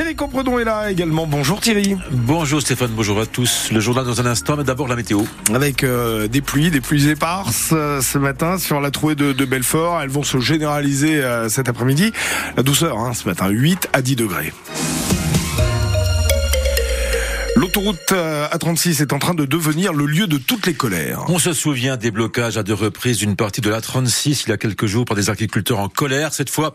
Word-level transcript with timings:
Thierry 0.00 0.16
Compredon 0.16 0.58
est 0.58 0.64
là 0.64 0.90
également. 0.90 1.26
Bonjour 1.26 1.60
Thierry. 1.60 1.94
Bonjour 2.10 2.62
Stéphane, 2.62 2.88
bonjour 2.96 3.20
à 3.20 3.26
tous. 3.26 3.68
Le 3.70 3.80
journal 3.80 4.06
dans 4.06 4.18
un 4.18 4.24
instant, 4.24 4.56
mais 4.56 4.64
d'abord 4.64 4.88
la 4.88 4.96
météo. 4.96 5.24
Avec 5.54 5.84
euh, 5.84 6.26
des 6.26 6.40
pluies, 6.40 6.70
des 6.70 6.80
pluies 6.80 7.08
éparses 7.08 7.72
euh, 7.74 8.00
ce 8.00 8.16
matin 8.16 8.56
sur 8.56 8.80
la 8.80 8.90
trouée 8.90 9.14
de, 9.14 9.32
de 9.32 9.44
Belfort. 9.44 10.00
Elles 10.00 10.08
vont 10.08 10.22
se 10.22 10.38
généraliser 10.38 11.22
euh, 11.22 11.50
cet 11.50 11.68
après-midi. 11.68 12.12
La 12.56 12.62
douceur 12.62 12.96
hein, 12.96 13.12
ce 13.12 13.28
matin, 13.28 13.48
8 13.50 13.90
à 13.92 14.00
10 14.00 14.16
degrés. 14.16 14.54
L'autoroute 17.70 18.10
euh, 18.10 18.48
A36 18.48 19.00
est 19.00 19.12
en 19.12 19.20
train 19.20 19.32
de 19.32 19.44
devenir 19.44 19.92
le 19.92 20.04
lieu 20.04 20.26
de 20.26 20.38
toutes 20.38 20.66
les 20.66 20.74
colères. 20.74 21.24
On 21.28 21.38
se 21.38 21.52
souvient 21.52 21.96
des 21.96 22.10
blocages 22.10 22.56
à 22.56 22.64
deux 22.64 22.74
reprises 22.74 23.18
d'une 23.18 23.36
partie 23.36 23.60
de 23.60 23.70
l'A36 23.70 24.42
il 24.44 24.48
y 24.48 24.52
a 24.52 24.56
quelques 24.56 24.86
jours 24.86 25.04
par 25.04 25.16
des 25.16 25.30
agriculteurs 25.30 25.78
en 25.78 25.88
colère. 25.88 26.34
Cette 26.34 26.50
fois, 26.50 26.74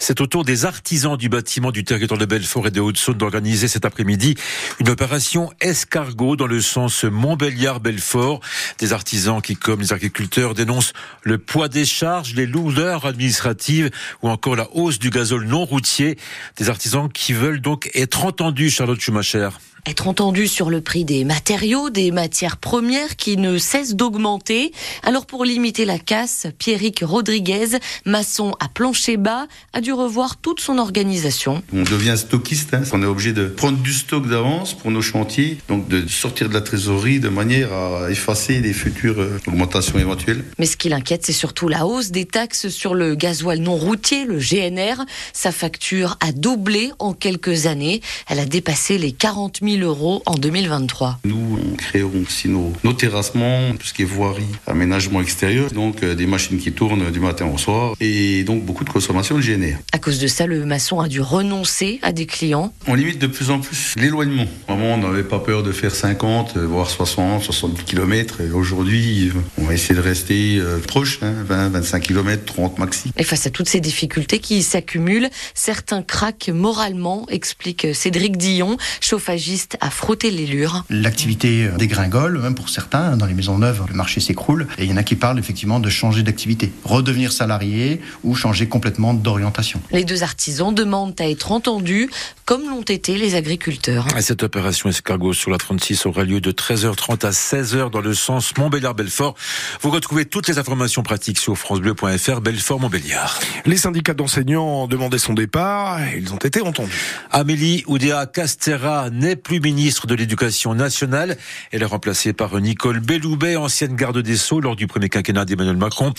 c'est 0.00 0.20
au 0.20 0.26
tour 0.26 0.44
des 0.44 0.64
artisans 0.64 1.16
du 1.16 1.28
bâtiment 1.28 1.70
du 1.70 1.84
territoire 1.84 2.18
de 2.18 2.24
Belfort 2.24 2.66
et 2.66 2.72
de 2.72 2.80
Haute-Saône 2.80 3.18
d'organiser 3.18 3.68
cet 3.68 3.84
après-midi 3.84 4.34
une 4.80 4.88
opération 4.88 5.52
escargot 5.60 6.34
dans 6.34 6.48
le 6.48 6.60
sens 6.60 7.04
Montbéliard-Belfort. 7.04 8.40
Des 8.80 8.92
artisans 8.92 9.40
qui, 9.40 9.54
comme 9.54 9.78
les 9.78 9.92
agriculteurs, 9.92 10.54
dénoncent 10.54 10.92
le 11.22 11.38
poids 11.38 11.68
des 11.68 11.84
charges, 11.84 12.34
les 12.34 12.46
lourdeurs 12.46 13.06
administratives 13.06 13.90
ou 14.22 14.28
encore 14.28 14.56
la 14.56 14.66
hausse 14.72 14.98
du 14.98 15.10
gazole 15.10 15.44
non 15.44 15.64
routier. 15.64 16.18
Des 16.56 16.68
artisans 16.68 17.08
qui 17.08 17.32
veulent 17.32 17.60
donc 17.60 17.90
être 17.94 18.24
entendus, 18.24 18.70
Charlotte 18.70 18.98
Schumacher 18.98 19.50
être 19.86 20.06
entendu 20.32 20.48
sur 20.48 20.70
le 20.70 20.80
prix 20.80 21.04
des 21.04 21.24
matériaux, 21.24 21.90
des 21.90 22.10
matières 22.10 22.56
premières 22.56 23.16
qui 23.16 23.36
ne 23.36 23.58
cessent 23.58 23.94
d'augmenter. 23.94 24.72
Alors 25.02 25.26
pour 25.26 25.44
limiter 25.44 25.84
la 25.84 25.98
casse, 25.98 26.46
Pierrick 26.58 27.00
Rodriguez, 27.04 27.76
maçon 28.06 28.54
à 28.58 28.68
plancher 28.68 29.18
bas, 29.18 29.46
a 29.74 29.82
dû 29.82 29.92
revoir 29.92 30.38
toute 30.38 30.60
son 30.60 30.78
organisation. 30.78 31.62
On 31.74 31.82
devient 31.82 32.14
stockiste, 32.16 32.72
hein. 32.72 32.80
on 32.94 33.02
est 33.02 33.06
obligé 33.06 33.34
de 33.34 33.46
prendre 33.46 33.76
du 33.76 33.92
stock 33.92 34.26
d'avance 34.26 34.72
pour 34.72 34.90
nos 34.90 35.02
chantiers, 35.02 35.58
donc 35.68 35.86
de 35.88 36.08
sortir 36.08 36.48
de 36.48 36.54
la 36.54 36.62
trésorerie 36.62 37.20
de 37.20 37.28
manière 37.28 37.70
à 37.74 38.10
effacer 38.10 38.60
les 38.60 38.72
futures 38.72 39.20
euh, 39.20 39.38
augmentations 39.46 39.98
éventuelles. 39.98 40.42
Mais 40.58 40.64
ce 40.64 40.78
qui 40.78 40.88
l'inquiète, 40.88 41.26
c'est 41.26 41.32
surtout 41.32 41.68
la 41.68 41.84
hausse 41.84 42.10
des 42.10 42.24
taxes 42.24 42.68
sur 42.68 42.94
le 42.94 43.16
gasoil 43.16 43.58
non 43.58 43.76
routier, 43.76 44.24
le 44.24 44.38
GNR. 44.38 45.04
Sa 45.34 45.52
facture 45.52 46.16
a 46.20 46.32
doublé 46.32 46.90
en 47.00 47.12
quelques 47.12 47.66
années. 47.66 48.00
Elle 48.28 48.38
a 48.38 48.46
dépassé 48.46 48.96
les 48.96 49.12
40 49.12 49.58
000 49.62 49.82
euros 49.82 50.21
en 50.26 50.34
2023. 50.34 51.20
Nous, 51.24 51.58
on 51.60 51.76
créerons 51.76 52.22
aussi 52.26 52.48
nos, 52.48 52.72
nos 52.84 52.92
terrassements, 52.92 53.74
tout 53.78 53.86
ce 53.86 53.92
qui 53.92 54.02
est 54.02 54.06
voirie, 54.06 54.46
aménagement 54.66 55.20
extérieur, 55.20 55.70
donc 55.70 56.02
euh, 56.02 56.14
des 56.14 56.26
machines 56.26 56.58
qui 56.58 56.72
tournent 56.72 57.10
du 57.10 57.20
matin 57.20 57.46
au 57.46 57.58
soir 57.58 57.94
et 58.00 58.44
donc 58.44 58.64
beaucoup 58.64 58.84
de 58.84 58.90
consommation 58.90 59.36
de 59.36 59.42
GNR. 59.42 59.76
À 59.92 59.98
cause 59.98 60.18
de 60.18 60.26
ça, 60.26 60.46
le 60.46 60.64
maçon 60.64 61.00
a 61.00 61.08
dû 61.08 61.20
renoncer 61.20 61.98
à 62.02 62.12
des 62.12 62.26
clients. 62.26 62.72
On 62.86 62.94
limite 62.94 63.18
de 63.18 63.26
plus 63.26 63.50
en 63.50 63.60
plus 63.60 63.94
l'éloignement. 63.96 64.46
Vraiment, 64.68 64.94
on 64.94 64.98
n'avait 64.98 65.24
pas 65.24 65.38
peur 65.38 65.62
de 65.62 65.72
faire 65.72 65.94
50, 65.94 66.56
euh, 66.56 66.66
voire 66.66 66.88
60, 66.88 67.42
70 67.42 67.84
km. 67.84 68.40
Et 68.40 68.50
aujourd'hui, 68.50 69.28
euh, 69.28 69.40
on 69.58 69.64
va 69.64 69.74
essayer 69.74 69.94
de 69.94 70.00
rester 70.00 70.60
proche, 70.86 71.18
hein, 71.22 71.32
20, 71.44 71.68
25 71.70 72.00
km, 72.00 72.44
30 72.44 72.78
maxi. 72.78 73.10
Et 73.16 73.24
face 73.24 73.46
à 73.46 73.50
toutes 73.50 73.68
ces 73.68 73.80
difficultés 73.80 74.38
qui 74.38 74.62
s'accumulent, 74.62 75.30
certains 75.54 76.02
craquent 76.02 76.48
moralement, 76.48 77.26
explique 77.28 77.86
Cédric 77.94 78.36
Dillon, 78.36 78.76
chauffagiste 79.00 79.76
à 79.80 79.90
frotter 80.02 80.32
les 80.32 80.46
lures. 80.46 80.84
L'activité 80.90 81.68
dégringole, 81.78 82.36
même 82.40 82.56
pour 82.56 82.70
certains, 82.70 83.16
dans 83.16 83.26
les 83.26 83.34
maisons 83.34 83.58
neuves, 83.58 83.84
le 83.88 83.94
marché 83.94 84.18
s'écroule. 84.18 84.66
Et 84.76 84.82
il 84.82 84.90
y 84.90 84.92
en 84.92 84.96
a 84.96 85.04
qui 85.04 85.14
parlent 85.14 85.38
effectivement 85.38 85.78
de 85.78 85.88
changer 85.88 86.24
d'activité, 86.24 86.72
redevenir 86.82 87.30
salarié 87.30 88.00
ou 88.24 88.34
changer 88.34 88.66
complètement 88.66 89.14
d'orientation. 89.14 89.80
Les 89.92 90.02
deux 90.02 90.24
artisans 90.24 90.74
demandent 90.74 91.14
à 91.20 91.30
être 91.30 91.52
entendus, 91.52 92.10
comme 92.46 92.62
l'ont 92.68 92.82
été 92.82 93.16
les 93.16 93.36
agriculteurs. 93.36 94.08
Et 94.18 94.22
cette 94.22 94.42
opération 94.42 94.88
escargot 94.88 95.34
sur 95.34 95.52
la 95.52 95.58
36 95.58 96.04
aura 96.06 96.24
lieu 96.24 96.40
de 96.40 96.50
13h30 96.50 97.24
à 97.24 97.30
16h 97.30 97.90
dans 97.90 98.00
le 98.00 98.12
sens 98.12 98.56
Montbéliard-Belfort. 98.58 99.36
Vous 99.82 99.90
retrouvez 99.90 100.24
toutes 100.24 100.48
les 100.48 100.58
informations 100.58 101.04
pratiques 101.04 101.38
sur 101.38 101.56
francebleu.fr 101.56 102.40
Belfort-Montbéliard. 102.40 103.38
Les 103.66 103.76
syndicats 103.76 104.14
d'enseignants 104.14 104.82
ont 104.82 104.86
demandé 104.88 105.18
son 105.18 105.32
départ 105.32 106.02
et 106.02 106.18
ils 106.18 106.34
ont 106.34 106.38
été 106.38 106.60
entendus. 106.60 107.20
Amélie 107.30 107.84
Oudéa 107.86 108.26
Castera 108.26 109.08
n'est 109.10 109.36
plus 109.36 109.60
ministre 109.60 109.91
de 110.06 110.14
l'Éducation 110.14 110.74
nationale. 110.74 111.36
Elle 111.70 111.82
est 111.82 111.86
remplacée 111.86 112.32
par 112.32 112.58
Nicole 112.60 113.00
Belloubet, 113.00 113.56
ancienne 113.56 113.94
garde 113.94 114.18
des 114.18 114.36
Sceaux 114.36 114.60
lors 114.60 114.74
du 114.74 114.86
premier 114.86 115.08
quinquennat 115.08 115.44
d'Emmanuel 115.44 115.76
Macron. 115.76 116.12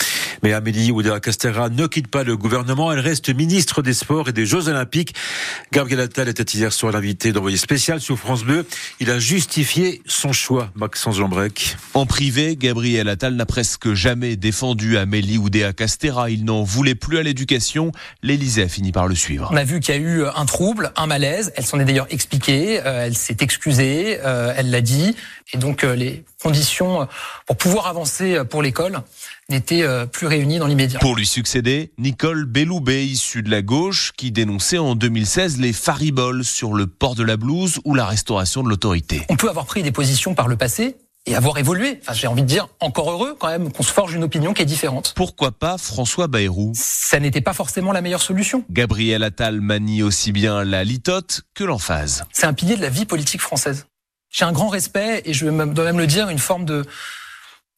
Mais 0.43 0.53
Amélie 0.53 0.91
Oudéa 0.91 1.19
Castera 1.19 1.69
ne 1.69 1.87
quitte 1.87 2.07
pas 2.07 2.23
le 2.23 2.37
gouvernement. 2.37 2.91
Elle 2.91 2.99
reste 2.99 3.33
ministre 3.33 3.81
des 3.81 3.93
Sports 3.93 4.29
et 4.29 4.33
des 4.33 4.45
Jeux 4.45 4.69
Olympiques. 4.69 5.15
Gabriel 5.71 6.01
Attal 6.01 6.27
était 6.27 6.43
hier 6.43 6.71
soir 6.71 6.91
l'invité 6.91 7.31
d'envoyé 7.31 7.57
spécial 7.57 7.99
sur 7.99 8.17
France 8.17 8.43
Bleu. 8.43 8.65
Il 8.99 9.09
a 9.09 9.19
justifié 9.19 10.01
son 10.05 10.31
choix, 10.31 10.71
Maxence 10.75 11.17
Jambrec. 11.17 11.75
En 11.93 12.05
privé, 12.05 12.55
Gabriel 12.55 13.09
Attal 13.09 13.35
n'a 13.35 13.45
presque 13.45 13.93
jamais 13.93 14.35
défendu 14.35 14.97
Amélie 14.97 15.37
Oudéa 15.37 15.73
Castera. 15.73 16.29
Il 16.29 16.45
n'en 16.45 16.63
voulait 16.63 16.95
plus 16.95 17.17
à 17.17 17.23
l'éducation. 17.23 17.91
L'Élysée 18.21 18.63
a 18.63 18.67
fini 18.67 18.91
par 18.91 19.07
le 19.07 19.15
suivre. 19.15 19.49
On 19.51 19.57
a 19.57 19.63
vu 19.63 19.79
qu'il 19.79 19.95
y 19.95 19.97
a 19.97 20.01
eu 20.01 20.23
un 20.25 20.45
trouble, 20.45 20.91
un 20.95 21.07
malaise. 21.07 21.51
Elle 21.55 21.65
s'en 21.65 21.79
est 21.79 21.85
d'ailleurs 21.85 22.07
expliquée. 22.09 22.81
Euh, 22.85 23.05
elle 23.05 23.15
s'est 23.15 23.37
excusée. 23.39 23.62
Euh, 23.67 24.53
elle 24.55 24.71
l'a 24.71 24.81
dit. 24.81 25.15
Et 25.53 25.57
donc, 25.57 25.83
euh, 25.83 25.95
les 25.95 26.23
conditions 26.41 27.07
pour 27.45 27.57
pouvoir 27.57 27.87
avancer 27.87 28.43
pour 28.49 28.61
l'école 28.61 29.01
n'étaient 29.49 29.85
plus 30.11 30.27
réunies 30.27 30.59
dans 30.59 30.67
l'immédiat. 30.67 30.99
Pour 30.99 31.15
lui 31.15 31.25
succéder, 31.25 31.91
Nicole 31.97 32.45
Belloubet, 32.45 33.05
issue 33.05 33.43
de 33.43 33.49
la 33.49 33.61
gauche, 33.61 34.11
qui 34.17 34.31
dénonçait 34.31 34.77
en 34.77 34.95
2016 34.95 35.59
les 35.59 35.73
fariboles 35.73 36.43
sur 36.43 36.73
le 36.73 36.87
port 36.87 37.15
de 37.15 37.23
la 37.23 37.37
blouse 37.37 37.79
ou 37.85 37.95
la 37.95 38.05
restauration 38.05 38.63
de 38.63 38.69
l'autorité. 38.69 39.21
On 39.29 39.37
peut 39.37 39.49
avoir 39.49 39.65
pris 39.65 39.83
des 39.83 39.91
positions 39.91 40.35
par 40.35 40.47
le 40.47 40.57
passé 40.57 40.97
et 41.25 41.35
avoir 41.35 41.57
évolué. 41.57 41.99
Enfin, 42.01 42.13
j'ai 42.13 42.27
envie 42.27 42.41
de 42.41 42.47
dire, 42.47 42.67
encore 42.79 43.11
heureux 43.11 43.35
quand 43.39 43.47
même 43.47 43.71
qu'on 43.71 43.83
se 43.83 43.91
forge 43.91 44.13
une 44.13 44.23
opinion 44.23 44.53
qui 44.53 44.61
est 44.61 44.65
différente. 44.65 45.13
Pourquoi 45.15 45.51
pas 45.51 45.77
François 45.77 46.27
Bayrou? 46.27 46.73
Ça 46.75 47.19
n'était 47.19 47.41
pas 47.41 47.53
forcément 47.53 47.91
la 47.91 48.01
meilleure 48.01 48.21
solution. 48.21 48.63
Gabriel 48.69 49.23
Attal 49.23 49.61
manie 49.61 50.03
aussi 50.03 50.31
bien 50.31 50.63
la 50.63 50.83
litote 50.83 51.43
que 51.53 51.63
l'emphase. 51.63 52.25
C'est 52.31 52.45
un 52.45 52.53
pilier 52.53 52.75
de 52.75 52.81
la 52.81 52.89
vie 52.89 53.05
politique 53.05 53.41
française. 53.41 53.85
J'ai 54.29 54.45
un 54.45 54.51
grand 54.51 54.67
respect 54.67 55.21
et 55.25 55.33
je 55.33 55.45
dois 55.45 55.85
même 55.85 55.99
le 55.99 56.07
dire, 56.07 56.29
une 56.29 56.39
forme 56.39 56.65
de 56.65 56.85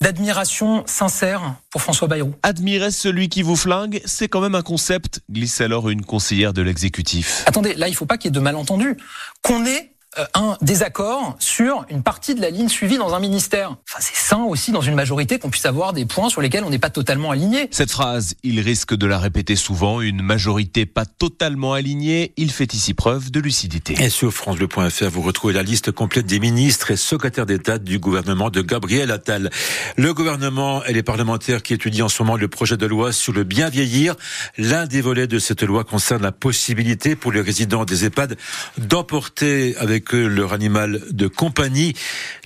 d'admiration 0.02 0.84
sincère 0.88 1.56
pour 1.72 1.82
François 1.82 2.10
Bayrou. 2.10 2.34
Admirer 2.44 2.92
celui 2.92 3.30
qui 3.30 3.42
vous 3.42 3.56
flingue, 3.56 4.02
c'est 4.06 4.28
quand 4.28 4.42
même 4.42 4.56
un 4.56 4.62
concept, 4.62 5.22
glisse 5.32 5.62
alors 5.62 5.90
une 5.90 6.04
conseillère 6.04 6.52
de 6.52 6.62
l'exécutif. 6.62 7.44
Attendez, 7.46 7.76
là 7.76 7.88
il 7.88 7.96
faut 7.96 8.06
pas 8.06 8.18
qu'il 8.18 8.30
y 8.30 8.34
ait 8.34 8.36
de 8.36 8.40
malentendus. 8.42 8.98
Qu'on 9.42 9.66
ait 9.66 9.95
un 10.34 10.58
désaccord 10.62 11.36
sur 11.40 11.86
une 11.90 12.03
partie 12.03 12.36
de 12.36 12.42
la 12.42 12.50
ligne 12.50 12.70
suivie 12.70 12.98
dans 12.98 13.14
un 13.14 13.20
ministère. 13.20 13.76
Enfin, 13.88 14.00
c'est 14.00 14.16
sain 14.16 14.44
aussi 14.44 14.72
dans 14.72 14.81
une 14.81 14.96
majorité 14.96 15.40
qu'on 15.40 15.50
puisse 15.50 15.66
avoir 15.66 15.94
des 15.94 16.06
points 16.06 16.30
sur 16.30 16.42
lesquels 16.42 16.64
on 16.64 16.70
n'est 16.70 16.80
pas 16.80 16.90
totalement 16.90 17.31
aligné. 17.31 17.68
Cette 17.72 17.92
phrase, 17.92 18.36
il 18.44 18.59
risque 18.59 18.96
de 18.96 19.06
la 19.06 19.20
répéter 19.20 19.56
souvent, 19.56 20.02
une 20.02 20.22
majorité 20.22 20.86
pas 20.86 21.06
totalement 21.06 21.74
alignée, 21.74 22.34
il 22.38 22.52
fait 22.52 22.74
ici 22.74 22.94
preuve 22.94 23.31
de 23.31 23.40
lucidité. 23.40 23.96
Et 24.00 24.09
sur 24.09 24.31
francebleu.fr, 24.31 25.09
vous 25.09 25.22
retrouvez 25.22 25.53
la 25.53 25.64
liste 25.64 25.92
complète 25.92 26.26
des 26.26 26.40
ministres 26.40 26.92
et 26.92 26.96
secrétaires 26.96 27.46
d'État 27.46 27.78
du 27.78 28.00
gouvernement 28.00 28.50
de 28.50 28.62
Gabriel 28.62 29.12
Attal. 29.12 29.50
Le 29.97 30.14
gouvernement 30.14 30.84
et 30.86 30.94
les 30.94 31.03
parlementaires 31.03 31.64
qui 31.64 31.74
étudient 31.74 32.06
en 32.06 32.09
ce 32.09 32.22
moment 32.24 32.38
le 32.38 32.47
projet 32.47 32.78
de 32.78 32.86
loi 32.86 33.12
sur 33.12 33.34
le 33.34 33.44
bien 33.44 33.70
vieillir. 33.70 34.16
L'un 34.58 34.86
des 34.86 35.02
volets 35.02 35.28
de 35.28 35.40
cette 35.40 35.64
loi 35.64 35.84
concerne 35.84 36.24
la 36.24 36.32
possibilité 36.32 37.16
pour 37.16 37.32
les 37.32 37.42
résidents 37.42 37.86
des 37.86 38.06
EHPAD 38.06 38.38
d'emporter 38.78 39.76
avec 39.78 40.05
que 40.06 40.16
leur 40.16 40.54
animal 40.54 41.02
de 41.12 41.28
compagnie. 41.28 41.94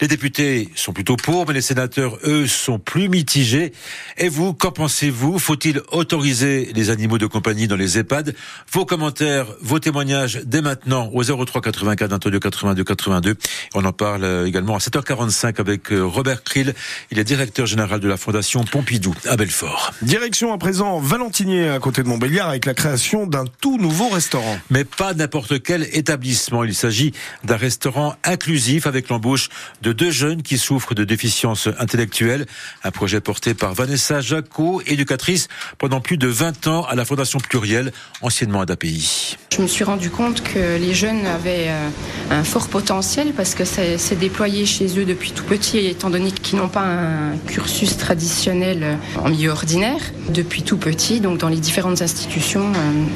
Les 0.01 0.07
députés 0.07 0.69
sont 0.75 0.93
plutôt 0.93 1.15
pour, 1.15 1.47
mais 1.47 1.53
les 1.53 1.61
sénateurs, 1.61 2.17
eux, 2.23 2.47
sont 2.47 2.79
plus 2.79 3.09
mitigés. 3.09 3.73
Et 4.17 4.29
vous, 4.29 4.53
qu'en 4.53 4.71
pensez-vous? 4.71 5.37
Faut-il 5.37 5.81
autoriser 5.91 6.71
les 6.73 6.89
animaux 6.89 7.17
de 7.17 7.27
compagnie 7.27 7.67
dans 7.67 7.75
les 7.75 7.99
EHPAD? 7.99 8.33
Vos 8.71 8.85
commentaires, 8.85 9.45
vos 9.61 9.79
témoignages 9.79 10.41
dès 10.45 10.61
maintenant 10.61 11.09
au 11.13 11.23
03 11.23 11.61
84 11.61 12.09
22 12.09 12.39
82 12.39 12.83
82. 12.83 13.35
On 13.75 13.85
en 13.85 13.91
parle 13.91 14.23
euh, 14.23 14.47
également 14.47 14.75
à 14.75 14.79
7h45 14.79 15.59
avec 15.59 15.91
euh, 15.91 16.01
Robert 16.01 16.43
Krill. 16.43 16.73
Il 17.11 17.19
est 17.19 17.23
directeur 17.23 17.65
général 17.65 17.99
de 17.99 18.07
la 18.07 18.17
Fondation 18.17 18.63
Pompidou 18.63 19.13
à 19.25 19.35
Belfort. 19.35 19.91
Direction 20.01 20.53
à 20.53 20.57
présent 20.57 20.99
Valentinier 20.99 21.69
à 21.69 21.79
côté 21.79 22.03
de 22.03 22.07
Montbéliard 22.07 22.49
avec 22.49 22.65
la 22.65 22.73
création 22.73 23.27
d'un 23.27 23.45
tout 23.61 23.77
nouveau 23.77 24.09
restaurant. 24.09 24.57
Mais 24.69 24.85
pas 24.85 25.13
n'importe 25.13 25.61
quel 25.61 25.83
établissement. 25.93 26.63
Il 26.63 26.75
s'agit 26.75 27.13
d'un 27.49 27.57
restaurant 27.57 28.15
inclusif 28.23 28.85
avec 28.85 29.09
l'embauche 29.09 29.49
de 29.81 29.91
deux 29.91 30.11
jeunes 30.11 30.43
qui 30.43 30.59
souffrent 30.59 30.93
de 30.93 31.03
déficience 31.03 31.67
intellectuelle. 31.79 32.45
Un 32.83 32.91
projet 32.91 33.21
porté 33.21 33.55
par 33.55 33.73
Vanessa 33.73 34.21
Jacot, 34.21 34.83
éducatrice 34.85 35.47
pendant 35.79 35.99
plus 35.99 36.17
de 36.17 36.27
20 36.27 36.67
ans 36.67 36.85
à 36.85 36.93
la 36.93 37.05
Fondation 37.05 37.39
Pluriel, 37.39 37.91
anciennement 38.21 38.61
ADAPI. 38.61 39.37
Je 39.51 39.63
me 39.63 39.67
suis 39.67 39.83
rendu 39.83 40.11
compte 40.11 40.43
que 40.43 40.77
les 40.77 40.93
jeunes 40.93 41.25
avaient 41.25 41.69
euh, 41.69 41.89
un 42.29 42.43
fort 42.43 42.67
potentiel 42.67 43.33
parce 43.35 43.55
que 43.55 43.63
c'est 43.65 44.19
déployé 44.19 44.65
chez 44.65 44.99
eux 44.99 45.05
depuis 45.05 45.31
tout 45.31 45.43
petit, 45.43 45.79
étant 45.79 46.09
donné 46.09 46.31
qu'ils 46.31 46.59
n'ont 46.59 46.67
pas 46.67 46.83
un 46.83 47.37
cursus 47.47 47.97
traditionnel 47.97 48.97
en 49.23 49.29
milieu 49.29 49.51
ordinaire. 49.51 49.99
Depuis 50.29 50.63
tout 50.63 50.77
petit, 50.77 51.19
donc 51.19 51.39
dans 51.39 51.49
les 51.49 51.57
différentes 51.57 52.01
institutions, 52.01 52.71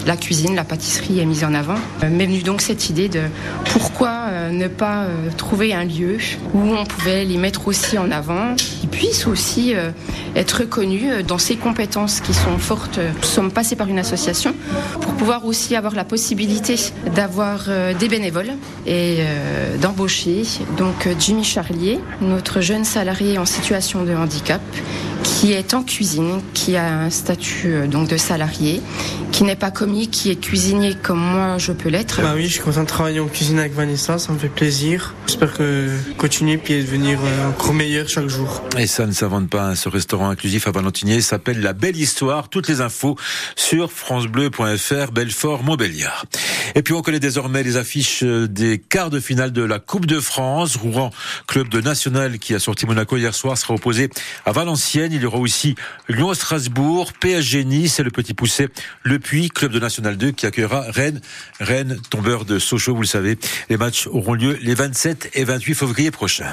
la 0.06 0.18
cuisine, 0.18 0.56
la 0.56 0.64
pâtisserie 0.64 1.20
est 1.20 1.26
mise 1.26 1.44
en 1.44 1.54
avant. 1.54 1.76
M'est 2.02 2.26
venue 2.26 2.44
donc 2.44 2.62
cette 2.62 2.90
idée 2.90 3.10
de 3.10 3.22
pourquoi 3.72 4.50
ne 4.52 4.68
pas 4.68 5.08
trouver 5.38 5.74
un 5.74 5.86
lieu 5.86 6.18
où 6.54 6.74
on 6.74 6.86
pouvait 6.86 7.26
les 7.26 7.38
mettre 7.38 7.68
aussi 7.68 7.98
en 7.98 8.12
avant, 8.12 8.56
qu'ils 8.56 8.90
puissent 8.90 9.28
aussi 9.28 9.74
être 10.36 10.62
reconnus 10.62 11.26
dans 11.26 11.38
ces 11.38 11.56
compétences 11.56 12.20
qui 12.22 12.34
sont 12.34 12.58
fortes. 12.58 12.98
Nous 12.98 13.28
sommes 13.28 13.52
passés 13.52 13.76
par 13.76 13.88
une 13.88 14.00
association 14.00 14.56
pour 15.02 15.14
pouvoir 15.14 15.46
aussi 15.46 15.76
avoir 15.76 15.96
la 15.96 16.04
possibilité 16.04 16.76
d'avoir 17.16 17.66
euh, 17.68 17.94
des 17.94 18.08
bénévoles 18.08 18.54
et 18.86 19.03
euh, 19.20 19.78
d'embaucher. 19.78 20.44
Donc 20.78 21.08
Jimmy 21.20 21.44
Charlier, 21.44 22.00
notre 22.22 22.62
jeune 22.62 22.86
salarié 22.86 23.38
en 23.38 23.46
situation 23.46 24.04
de 24.04 24.14
handicap, 24.14 24.62
qui 25.24 25.54
est 25.54 25.74
en 25.74 25.84
cuisine, 25.84 26.42
qui 26.54 26.76
a 26.76 26.86
un 26.86 27.10
statut 27.10 27.74
euh, 27.74 27.88
donc 27.88 28.10
de 28.10 28.18
salarié, 28.18 28.82
qui 29.32 29.44
n'est 29.44 29.56
pas 29.56 29.72
commis, 29.72 30.10
qui 30.10 30.30
est 30.30 30.36
cuisinier 30.36 30.96
comme 31.02 31.20
moi 31.20 31.58
je 31.58 31.72
peux 31.72 31.90
l'être. 31.90 32.22
Bah 32.22 32.34
oui, 32.36 32.48
je 32.48 32.54
suis 32.54 32.62
content 32.62 32.84
de 32.84 32.88
travailler 32.88 33.20
en 33.20 33.28
cuisine 33.28 33.60
avec 33.60 33.74
Vanessa, 33.74 34.20
ça 34.20 34.34
me 34.34 34.38
fait 34.38 34.50
plaisir. 34.50 35.16
J'espère 35.26 35.54
que 35.54 35.90
continuer 36.18 36.58
puis 36.58 36.82
devenir 36.82 37.20
encore 37.48 37.74
meilleur 37.74 38.08
chaque 38.08 38.28
jour. 38.28 38.62
Et 38.78 38.88
ça 38.88 39.06
ne 39.06 39.12
s'invente 39.12 39.50
pas, 39.50 39.76
ce 39.76 39.90
restaurant 39.90 40.30
inclusif 40.30 40.68
à 40.68 40.72
Valentinier 40.72 41.22
s'appelle 41.22 41.62
La 41.62 41.74
Belle 41.74 41.98
Histoire. 41.98 42.50
Toutes 42.50 42.68
les 42.68 42.82
infos 42.82 43.16
sur 43.56 43.92
francebleu.fr, 43.92 45.12
Belfort, 45.12 45.64
Montbéliard. 45.64 46.26
Et 46.76 46.82
puis 46.82 46.94
on 46.94 47.02
connaît 47.02 47.20
désormais 47.20 47.64
les 47.64 47.78
affiches 47.78 48.24
des 48.24 48.78
quarts 48.78 49.10
de 49.10 49.20
finale 49.20 49.52
de 49.52 49.64
la 49.64 49.80
Coupe 49.80 50.06
de 50.06 50.20
France. 50.20 50.76
Rouen, 50.76 51.12
club 51.48 51.70
de 51.70 51.82
national 51.82 52.40
qui 52.40 52.54
a 52.54 52.60
sorti 52.60 52.86
Monaco 52.86 53.18
hier 53.18 53.34
soir, 53.34 53.58
sera 53.58 53.74
opposé 53.74 54.10
à 54.46 54.52
Valenciennes. 54.52 55.13
Il 55.16 55.22
y 55.22 55.26
aura 55.26 55.38
aussi 55.38 55.76
Lyon-Strasbourg, 56.10 57.14
PSG 57.14 57.64
Nice 57.64 58.00
et 58.00 58.04
le 58.04 58.10
Petit 58.10 58.34
Poussé, 58.34 58.68
Le 59.04 59.20
Puy, 59.20 59.50
club 59.50 59.72
de 59.72 59.80
National 59.80 60.18
2 60.18 60.32
qui 60.32 60.46
accueillera 60.46 60.86
Rennes. 60.90 61.22
Rennes, 61.60 62.00
tombeur 62.10 62.46
de 62.46 62.58
Sochaux, 62.60 62.96
vous 62.96 63.02
le 63.02 63.08
savez. 63.08 63.38
Les 63.70 63.78
matchs 63.78 64.08
auront 64.08 64.34
lieu 64.34 64.58
les 64.62 64.74
27 64.74 65.30
et 65.34 65.44
28 65.44 65.74
février 65.76 66.12
prochains. 66.12 66.52